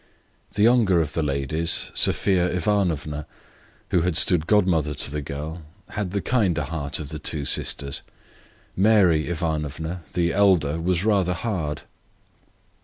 The 0.53 0.63
younger 0.63 0.99
of 0.99 1.13
the 1.13 1.21
ladies, 1.21 1.91
Sophia 1.93 2.47
Ivanovna, 2.47 3.27
who 3.91 4.01
had 4.01 4.17
stood 4.17 4.47
godmother 4.47 4.95
to 4.95 5.11
the 5.11 5.21
girl, 5.21 5.61
had 5.89 6.09
the 6.09 6.23
kinder 6.23 6.63
heart 6.63 6.97
of 6.99 7.09
the 7.09 7.19
two 7.19 7.45
sisters; 7.45 8.01
Maria 8.75 9.29
Ivanovna, 9.29 10.01
the 10.13 10.33
elder, 10.33 10.81
was 10.81 11.05
rather 11.05 11.33
hard. 11.33 11.83